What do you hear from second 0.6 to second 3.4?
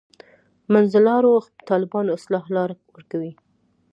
منځلارو طالبانو اصطلاح لاره ورکوي.